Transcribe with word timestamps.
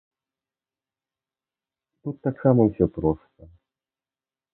Тут 2.05 2.15
таксама 2.29 2.59
ўсё 2.71 2.85
проста. 2.95 3.41